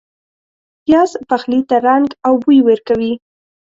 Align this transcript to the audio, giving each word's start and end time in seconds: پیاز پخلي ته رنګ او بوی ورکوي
پیاز 0.83 1.11
پخلي 1.29 1.59
ته 1.69 1.75
رنګ 1.87 2.07
او 2.27 2.33
بوی 2.41 2.59
ورکوي 2.67 3.13